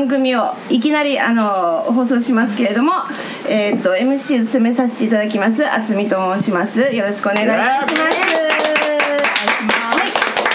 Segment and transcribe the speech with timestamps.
[0.00, 2.92] 番組をいきなりあの放送しますけれども、
[3.46, 6.80] えー、と MC を務めさせていただきます渥美と申します。
[6.80, 7.94] よろしくお願いいたします。
[8.00, 8.14] はい、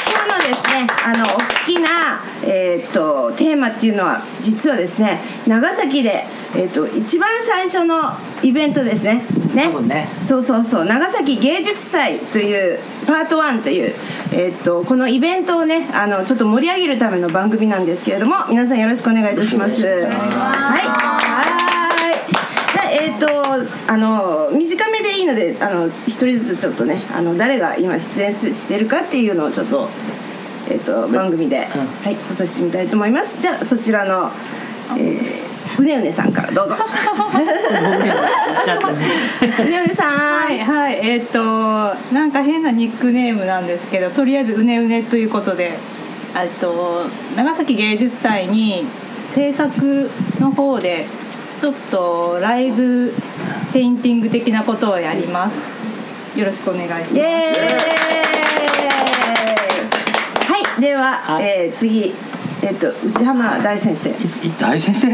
[0.09, 6.25] 今日のですねあの大きな、えー、とテーマっていうのは実はですね長崎で、
[6.55, 8.01] えー、と一番最初の
[8.41, 9.21] イベントですね
[9.55, 9.67] ね。
[9.81, 10.07] ね。
[10.19, 10.85] そうそうそう。
[10.85, 13.93] 長崎芸術祭というパート1という、
[14.31, 19.85] えー、とこのイベントをねあのちょっと盛り上げるための番組なんですけれども皆さんよろしくお願いいたします。
[19.85, 20.03] はい。
[20.03, 21.25] はい。
[22.73, 23.45] じゃあえっ、と
[23.87, 29.89] あの短めでいいのであの一人ずつちょっとねあの誰が今出演すしてるかっていうのをちょっと,、
[30.69, 33.39] えー、と番組で、はい放送してみたいと思います。
[33.39, 34.31] じゃあそちらの、
[34.97, 35.34] えー、
[35.77, 36.75] うねうねさんからどうぞ。
[36.75, 37.45] 言っ
[38.65, 38.97] ちゃったね
[39.59, 40.09] うねうねさん。
[40.09, 41.39] はいはいえっ、と
[42.13, 45.77] なんか変なニックネームなんですけどとりあえずうねうねということで
[46.35, 48.85] えっと長崎芸術祭に
[49.33, 51.05] 制作の方で
[51.59, 53.13] ちょっとライブ
[53.73, 55.75] ペインティング的なことをやります。
[56.37, 57.15] よろしくお願いします。
[57.15, 57.55] イエーイ。
[60.45, 61.43] はいでは、はい。
[61.45, 62.13] えー次
[62.65, 64.09] えっ、と内浜大先生。
[64.09, 64.13] い
[64.59, 65.07] 大先生？
[65.07, 65.11] い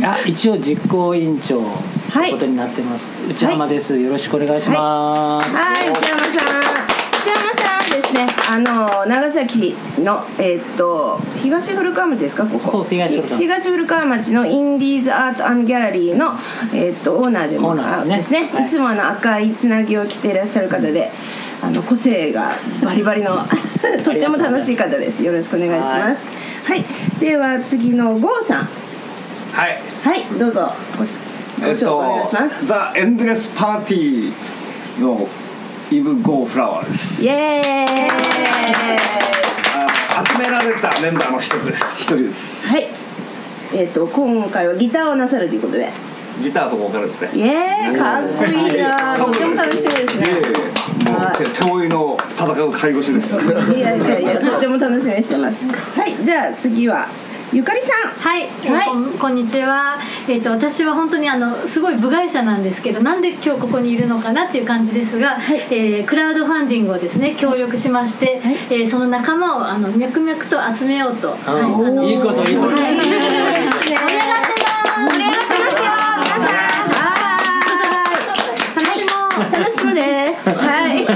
[0.00, 2.30] や一応実行委員長とはい。
[2.30, 3.98] いうことになってます、内浜です。
[3.98, 6.30] よろしくお願いします、はい内山さん。
[6.30, 12.46] 内山さんですねあの長崎のえっ、と東古川町ですか？
[12.46, 12.86] ここ。
[12.88, 16.32] 東古川東古川町のインディーズアートギャラリーの、
[16.74, 18.48] えっとオーナーでもオーナーですね。
[18.52, 18.62] はい。
[18.62, 21.10] あいつもあの赤いつなぎを着ていらっしゃる方で
[21.62, 23.44] あの個性がバリバリの
[24.04, 25.22] とっても楽しい方です。
[25.22, 26.26] よろしくお願いします
[26.64, 26.84] はい、
[27.18, 28.64] では次の郷さん
[29.52, 29.80] はい。
[30.02, 31.18] はいどうぞごし
[31.60, 35.28] ご紹介お願いします、ザ・エンドレス・パーティーの
[35.90, 37.22] イブ・ゴー・フラワーです。
[37.24, 38.08] イエーイ
[40.16, 42.02] あ集められたメンバーの一つです。
[42.02, 42.66] 一人です。
[42.66, 42.86] はい。
[43.74, 45.90] えっ、と今回はギターをなさるということで、
[46.42, 47.30] ギターとボーカルですね。
[47.34, 49.16] イエーイかっこいいな。
[49.16, 50.26] とっても楽しみですね。
[51.04, 53.36] もう手手負いの戦う介護士です。
[53.36, 55.66] いやいやいやとっても楽しみにしてます。
[55.66, 57.08] はいじゃあ次は
[57.52, 58.10] ゆかりさん。
[58.12, 58.86] はい、はい。
[58.86, 59.98] こんこんにちは。
[60.26, 65.36] えっ、と私は本当にあのすごい部外者なんですけど、なんで今日ここにいるのかなっていう感じですが、
[65.70, 71.38] えークラウドファンディングをですね協力しまして、えーその仲間をあの脈々と集めようと、はい、
[71.88, 72.82] あのいいこといいこと。
[72.82, 73.51] はい
[79.52, 80.36] 楽しむね。
[80.44, 81.06] はい。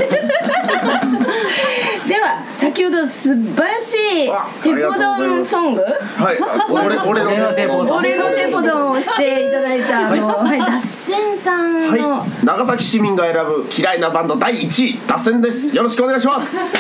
[2.07, 5.83] では先ほど素晴らしいあテポありがとうございドンますソング。
[5.83, 5.89] は
[6.33, 15.75] い、あ俺俺のテポドン俺のテポドンをしていただいたあの、はい、脱線さんの、はい、長崎市民が選ぶ嫌いなバンド第1位脱線です。
[15.75, 16.79] よろしくお願いします。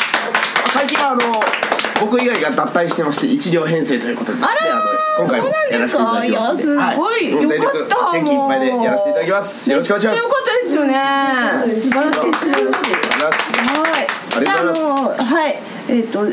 [0.72, 1.20] 最近はあの
[2.00, 6.62] 僕以外が脱退してまして一両編成ということであら今回もやらせていただきます。
[6.62, 7.30] いやすごい。
[7.30, 9.70] よかった元気いっぱいでやらせていただきます。
[9.70, 10.22] よろしくお願いします。
[10.22, 10.94] かったですよね。
[11.62, 12.32] 素晴らしい。
[12.32, 13.00] 素晴らしい。
[13.70, 15.24] はいありがとうございます。
[15.24, 15.58] はい。
[15.88, 16.26] えっ、と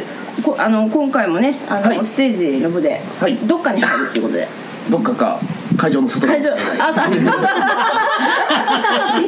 [0.44, 2.06] こあの今回もねあの、はい。
[2.06, 3.36] ステージの部で、はい。
[3.38, 4.48] どっかに入るっていうことで。
[4.90, 5.40] どっかか
[5.78, 6.50] 会場の外会場
[6.80, 7.14] あそう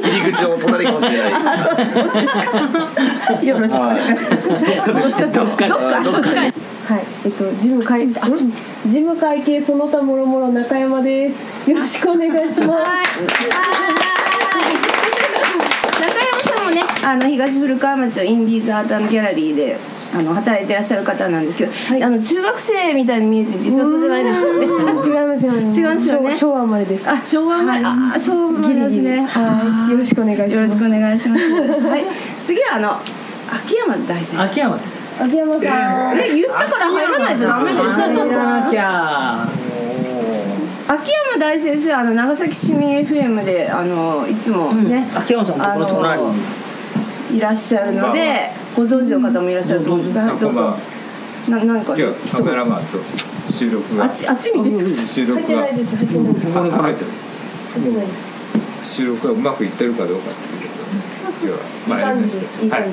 [0.01, 1.33] 入り口の隣かもしれない。
[1.33, 3.41] あそうそうですか。
[3.43, 5.67] よろしくお願いしますどっか。
[5.67, 6.03] どっか。
[6.03, 6.29] どっか。
[6.89, 8.19] はい、えっと、事務会、ん事
[8.87, 11.69] 務会計その他もろもろ中山です。
[11.69, 13.21] よろしくお願いします。
[15.99, 19.77] 中山さんもねあの東古川町のインディーズアートギャラリーで
[20.13, 21.71] あの働いてらっしゃる方なんですけど、
[22.05, 24.65] あの中学生みたいに見えて実はそうじゃないですよね。
[24.65, 25.59] 違いますよね。
[25.59, 27.09] 違うんですよね昭昭和生まれです。
[27.09, 29.25] あ昭和生まれ、あ昭和生まれですね。
[29.25, 30.53] はい、よろしくお願いします。
[30.55, 31.41] よろしくお願いします。
[31.87, 32.05] はい、
[32.43, 32.97] 次はあの
[33.51, 34.43] 秋山大先生。
[34.43, 35.59] 秋山さん秋山さ
[36.13, 36.17] ん。
[36.17, 37.89] え言ったから入らないとダメですよ。
[37.91, 39.47] 入らなきゃ
[40.87, 50.17] 秋山大先生はあの長崎市民 FM であのいつもね、秋山さんのところ隣にいらっしゃるのでご存知の方もいらっしゃると思うんです。
[50.17, 50.73] はいどうぞ。
[51.49, 55.05] ななんか今日カメラマンと収録があっちあっち見てください。
[55.05, 55.95] 収録が入ってないです。
[55.97, 56.53] 入ってないです。
[56.53, 58.13] 入ってないで
[58.85, 58.95] す。
[58.95, 60.85] 収録がうまくいってるかどうかっていうこと
[61.27, 61.57] を今
[61.89, 62.89] 日は参りましていい感じ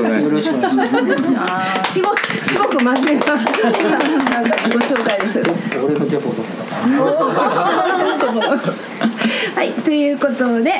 [0.00, 5.42] はいよろしくお願いしますよろしくお願いしますすごくすごく真面目ななんかご紹介です。
[5.82, 6.46] 俺のテポドン
[9.56, 10.70] はい、ということで、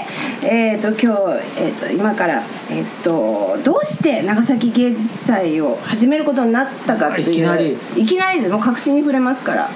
[0.43, 7.78] えー、と今日、えー、と今から、えー、とどうして長崎芸術祭を始めることになったかといういきなり。
[7.96, 8.52] いきなりです。
[8.52, 9.70] もう確信に触れますから、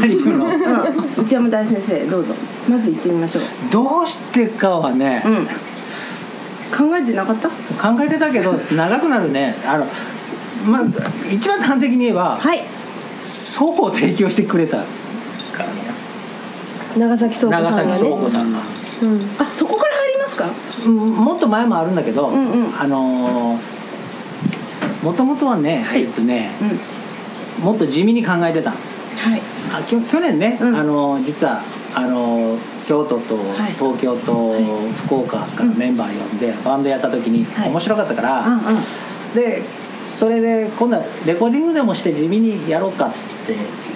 [0.00, 0.46] 何言うの？
[0.46, 2.32] うん、内山大先生どうぞ。
[2.68, 3.42] まず行ってみましょう、
[3.72, 5.46] どうしてかはねうん、
[6.88, 7.48] 考えてなかった？
[7.48, 9.56] 考えてたけど長くなるね。
[9.66, 9.86] あの
[10.64, 10.82] まあ
[11.28, 12.62] 一番端的に言えばはい。
[13.20, 14.84] そ倉庫を提供してくれた
[16.98, 17.92] 長崎倉庫長さんがね。
[17.92, 18.58] 崎倉庫さんが、
[19.02, 19.20] うん。
[19.38, 20.50] あそこから入りますか？
[20.86, 22.80] うんもっと前もあるんだけど、うんうん。
[22.80, 23.58] あの
[25.02, 26.02] もともとはね、はい。
[26.02, 26.50] えっとね
[27.58, 27.64] うん。
[27.64, 28.70] もっと地味に考えてた。
[28.70, 29.40] のはい。
[29.72, 30.76] あきょ去年ね、うん。
[30.76, 31.62] あの実は
[31.94, 32.56] あの
[32.86, 33.72] 京都とはい。
[33.72, 34.54] 東京と
[35.06, 37.70] 福岡からメンバー呼んで、バンドやった時にはい。
[37.70, 38.60] 面白かったから、うんうん。
[39.34, 39.62] で
[40.06, 43.12] それで今度はレコーディングでもして地味にやろうかっ
[43.46, 43.54] て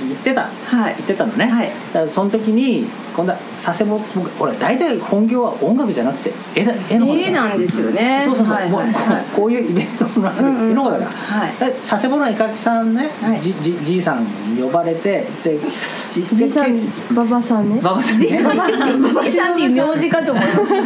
[0.09, 0.43] 言ってた。
[0.43, 0.95] はい。
[0.97, 1.69] 言ってたのね、はい。
[1.69, 7.29] だからその時に今度は佐世保僕俺大体本業は音楽じゃなくて絵だ絵の方だから。
[7.29, 8.23] 絵なんですよね。
[8.25, 8.93] そうそうそう、はいもうはい。
[8.93, 11.53] はいこういうイベントの絵の方だから、はい。
[11.57, 13.41] で佐世保の絵描きさんね、はい。
[13.41, 16.79] じじじいさんに呼ばれてでじいさん
[17.11, 17.79] 馬場さんね。
[17.81, 18.27] 馬場さんね。
[18.29, 20.81] じいさんっていう名字かと思いました。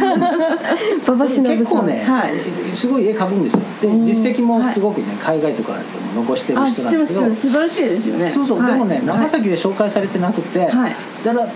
[1.13, 1.57] 馬場忍さん。
[1.57, 2.75] 結構ね、はい。
[2.75, 3.61] すごい絵描くんですよ。
[3.81, 4.05] でうん。
[4.05, 5.79] 実績もすごくね、海外とかで
[6.15, 7.31] も残してる人なんですけど。
[7.31, 8.31] 素晴らしいですよね。
[8.33, 10.95] そうそう、はいでもね長はい崎で紹介されてなくて、はい。
[11.23, 11.47] だから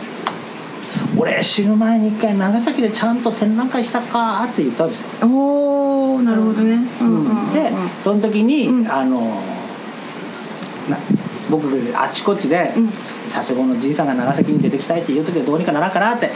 [1.17, 6.79] 俺死ぬ前に一回長崎でちゃんと展覧会したかって言ったんですよ、おおなるほどね。
[7.01, 7.53] うん。
[7.53, 7.71] で
[8.01, 8.91] その時に、うん。
[8.91, 9.19] あの
[10.89, 10.97] な
[11.49, 12.89] 僕あちこちで、うん。
[13.31, 16.31] 佐世保のじいさんが長崎に出てきたいっていう時はどうにかならんかなって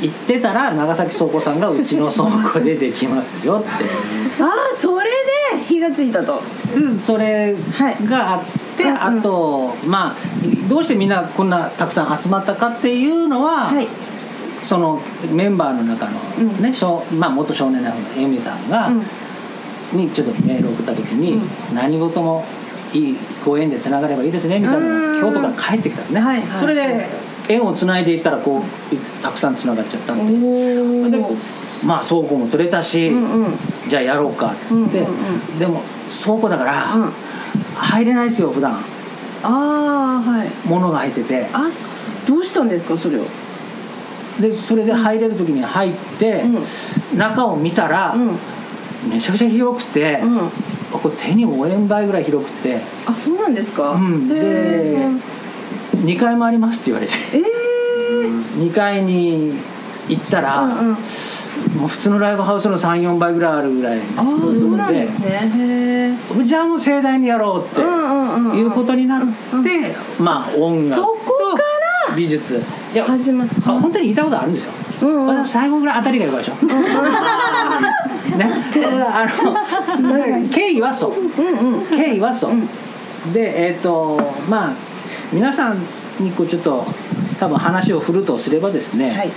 [0.00, 3.68] 言ってたら長崎倉庫さんがうちの倉庫でできますよって。
[4.42, 5.10] ああそれ
[5.58, 6.40] で火がついたと。
[6.74, 6.96] うん。
[6.98, 13.88] それはいがあって、うんうんあとまあどうしてみんなこんなたくさん集まったかっていうのは、はい。
[14.62, 15.00] その
[15.30, 17.18] メンバーの中のうん。
[17.18, 19.02] まあ、元少年団のエミさんが、うん。
[19.92, 21.74] にちょっとメールを送った時に、うん。
[21.74, 22.44] 何事も
[22.94, 27.08] いいご縁でつながればいいですねみたいな京都から帰ってきたのね、はいはいそれで
[27.46, 30.32] 縁をつないでいったらこうたくさんつながっちゃったんで。
[30.32, 31.36] おでお
[31.84, 33.58] まあ倉庫も取れたし、うんうん。
[33.86, 35.58] じゃあやろうかっつって、うんうん。
[35.58, 35.82] でも
[36.24, 37.12] 倉庫だから、うん
[37.74, 38.72] 入れないですよ普段。
[38.72, 38.78] あ
[39.44, 40.48] あはい。
[40.64, 41.46] 物が入ってて。
[41.52, 41.84] あそ
[42.26, 43.24] どうしたんですかそれを？
[44.40, 46.44] でそれで入れる時に入って、
[47.14, 48.38] 中を見たら、うん。
[49.10, 50.50] めちゃくちゃ広くて、うん。
[50.92, 52.80] これ手に負えん倍ぐらい広くて。
[53.06, 53.92] あそうなんですか。
[53.92, 54.28] うん。
[54.28, 55.20] でへー。
[56.04, 57.12] 2階もありますって言われて。
[57.34, 57.42] ええ
[58.60, 59.54] 2階に
[60.08, 60.96] 行ったら、うんうん
[61.76, 66.16] もう普通のライブハウスの34倍ぐらいあるぐらいああそうなんですね。
[66.44, 71.56] じゃあもう盛大にやろうっていうことになって、まあ音楽そこ
[72.08, 72.62] と美術。
[72.92, 74.72] いや始まっあ本当に言ったことあるんですよ、
[75.26, 76.84] 私最後ぐらい当たりが良かったでしょ、ね
[78.74, 81.12] だから あの経緯はそう。
[81.12, 81.86] うんうん。
[81.86, 82.52] 経緯はそう、
[83.32, 84.72] でえっ、とまあ
[85.32, 85.78] 皆さん
[86.20, 86.86] にこうちょっと
[87.40, 89.30] 多分話を振るとすればですね、はい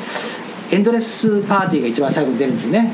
[0.71, 2.91] エンドレスパーティーが一番最後に出るんですね。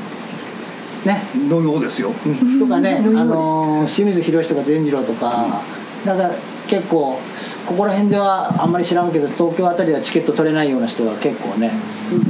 [1.04, 2.12] ね、のようですよ。
[2.26, 2.58] うん。
[2.58, 5.60] とかね、あのー清水宏とか善次郎とか、
[6.06, 6.30] なんか
[6.66, 7.18] 結構
[7.66, 11.70] ここら辺ではあんまり知らんけど東京あたりではチケット取れないような人が結構ね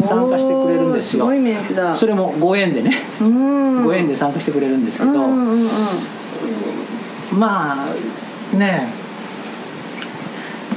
[0.00, 1.24] 参加してくれるんですよ。
[1.24, 1.94] すごいメンツだ。
[1.94, 3.84] それもご縁でね、うん。
[3.84, 5.60] ご縁で参加してくれるんですけど、うんうんうん
[7.32, 7.38] うん。
[7.38, 7.86] ま
[8.52, 8.88] あね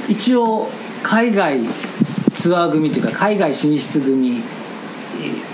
[0.08, 0.68] 一応
[1.02, 1.60] 海外
[2.34, 4.42] ツアー組っていうか海外進出組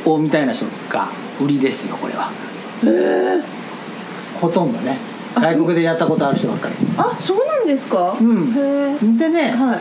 [0.04, 1.08] をみたいな人が
[1.40, 2.30] 売りですよこれは。
[4.40, 4.98] ほとんどね。
[5.36, 6.74] 外国でやったことある人ばっかり。
[6.96, 8.16] あそうなんですか？
[8.20, 8.52] うん。
[8.54, 9.78] へえでね、はい。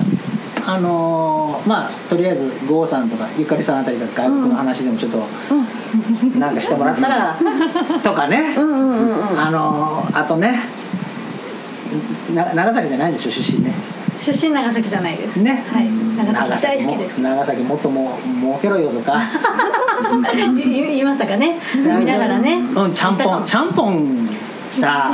[0.66, 5.20] あのーまあとりあえず郷さんとかゆかりさんあたりとか外国の話でもちょっと
[6.40, 7.36] なんかしてもらったら
[8.02, 9.40] とかね、うんうんうんうん。
[9.40, 10.62] あのーあとね
[12.34, 13.74] な長崎じゃないでしょ出身ね
[14.18, 15.38] 出身長崎じゃないです。
[15.40, 15.64] ね。
[15.72, 15.90] はい。
[16.18, 19.22] 長崎大好きですも長崎もっともう儲けろよとか。
[20.56, 21.58] 言いましたかね。
[21.76, 22.62] 飲みながらね。
[22.76, 24.30] うんちゃんぽんちゃんぽん
[24.70, 25.12] さ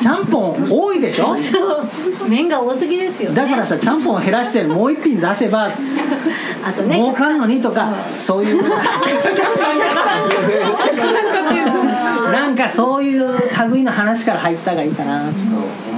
[0.00, 1.36] ちゃんぽん多いでしょ？
[1.40, 1.86] そう。
[2.28, 3.36] 麺が多すぎですよね。
[3.36, 5.68] だからさちゃんぽん減らしてもう一品出せば
[6.64, 8.62] あとね儲かんのにとかそういう
[12.32, 13.28] なんかそういう
[13.70, 15.20] 類の話から入った方がいいかな。
[15.20, 15.30] と思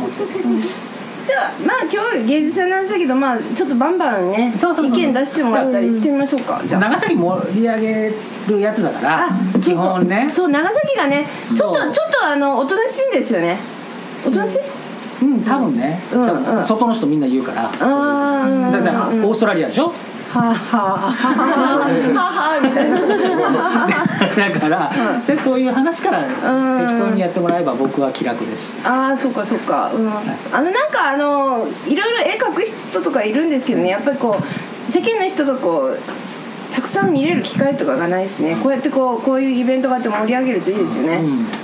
[0.07, 0.92] って
[1.25, 6.61] じゃあまあ今日芸術祭の話だけどまあちょっとバンバンねそうそう意見出してもらったりしてみましょうか。
[6.67, 6.81] じゃあ。
[6.81, 8.13] 長崎盛り上げ
[8.49, 9.29] るやつだから
[9.61, 10.29] 基本ね。
[10.29, 13.59] そう長崎がねちょっとちょっとあのおとなしいんですよね。
[14.27, 14.61] おとなしい？
[15.25, 16.19] うん多分ね、う
[16.61, 17.71] ん外の人みんな言うから。
[17.81, 19.23] あーだからオうん。
[19.31, 19.87] ーストラリアでしょ？
[19.87, 19.95] は
[20.35, 21.85] あはあはあは
[22.17, 22.99] あはあみたいな
[24.37, 24.93] だから、
[25.27, 26.35] でそういう話から適
[26.99, 28.77] 当にやってもらえば僕は気楽です。
[28.85, 29.93] ああそうかそうか。
[29.93, 30.11] うん。
[30.11, 33.89] あのなんかあのいろいろ絵描く人とかいるんですけどね。
[33.89, 35.99] やっぱりこう世間の人がこう
[36.75, 38.57] たくさん見れる機会とかがないしね。
[38.63, 41.17] こうやってこうこういうイベントがあって盛り上げるといいですよね。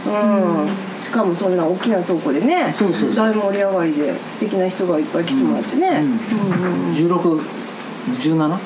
[0.06, 0.62] うん。
[0.62, 0.68] うん。
[1.00, 2.74] しかもそんな大きな倉庫でね。
[2.78, 6.92] そうそう大盛り上がりで素敵な人がいっぱい来てもらってね、うん。
[6.94, 8.58] 1617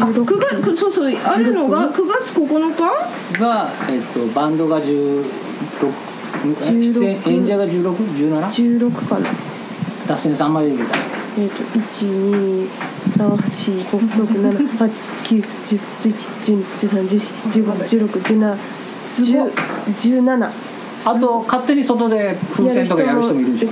[0.00, 3.38] 9月そうそうあるのが9月9日？
[3.38, 5.24] が、えっと、バンドが16
[6.44, 8.78] え出演演者が 16?17?
[8.80, 9.28] 16かな。
[10.06, 10.96] 脱線3枚でいけた。
[11.38, 12.68] えっ、と一二
[13.08, 14.90] 三四五六七八
[15.24, 18.58] 九十十一十二十三十四十五十六十七。
[19.06, 19.36] 十
[19.96, 20.52] 十七。
[21.04, 23.70] あと勝手に外で風船とかやる人もいるでしょ。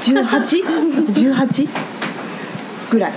[0.00, 0.62] 十八？
[1.12, 1.68] 十八？
[2.90, 3.12] ぐらい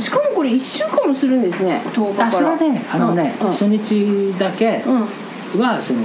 [0.00, 3.52] しかもこれ1週間もするんですね10日あそかられはねあのね、うんうん。
[3.52, 5.60] 初日だけうん。
[5.60, 6.00] はその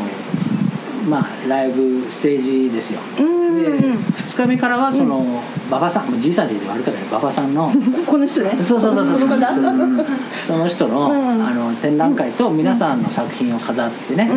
[1.09, 2.99] まあライブステージですよ。
[3.19, 5.23] うんで2日目からはその
[5.69, 7.71] 馬場さんじいさんで言って悪かったけど馬場さんの
[8.05, 8.51] この人ね。
[8.61, 9.29] そうそうそうそうそう。
[9.29, 10.05] そう
[10.43, 14.35] その人の,、うんあの展覧会と皆さんの作品を飾ってね、う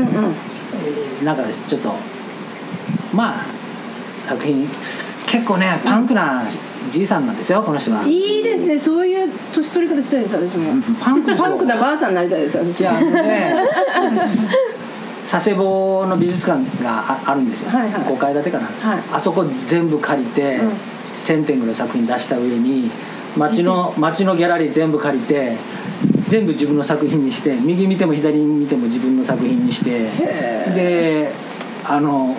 [1.23, 1.93] んなんかちょっと
[3.13, 3.47] まあ
[4.29, 4.69] 作品
[5.27, 6.43] 結構ねパンクな
[6.91, 8.03] じいさんなんですよこの人は。
[8.05, 10.83] いいですねそういう年取り方したいです私も。
[11.01, 13.55] パンクパンクなばあさんになりたいです私もいやあのね
[15.29, 18.03] 佐世保の美術館がああるんですよ、はいはい。
[18.03, 19.03] 5階建てかな、はい。
[19.13, 20.73] あそこ全部借りて、うん。
[21.19, 22.91] 1,000点ぐらい作品出した上に
[23.37, 25.57] 街の街のギャラリー全部借りて
[26.29, 30.09] 全部自分の作品にして右見ても左見ても自分の作品にして
[30.75, 31.33] で
[31.85, 32.35] あの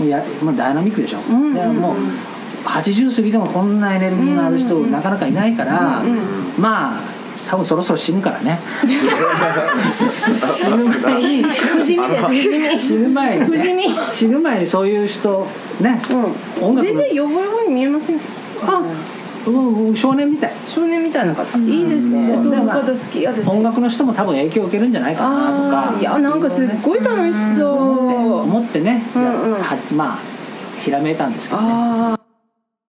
[0.00, 1.54] いや、まあ、ダイナミックでしょ、んうんうん。
[1.54, 1.96] でもう
[2.66, 6.02] 80過ぎてもこんなエネルギーのある人なかなかいないから、
[6.58, 7.00] まあ
[7.48, 8.58] 多分そろそろ死ぬからね。
[8.86, 11.42] 死ぬ前に。
[11.44, 15.46] 不死身です不死ぬ前に不死ぬ前にそういう人
[15.80, 16.14] ね、う
[16.64, 16.68] ん。
[16.68, 18.16] 音楽の全然ヨボヨボに見えません。
[18.62, 18.82] あ
[19.46, 20.52] うんうん少年みたい。
[20.66, 21.56] 少年みたいな方。
[21.56, 22.36] いいですね。
[22.36, 22.46] そう。
[22.46, 26.00] いう方好き嫌です音楽の人も多分影響を受けるんじゃないかなとか。
[26.00, 28.40] いやなんかすっごい楽しそう。
[28.40, 29.54] 思ってね、うんうん。
[29.54, 30.18] はまあ
[30.82, 32.25] ひらめいたんですけどね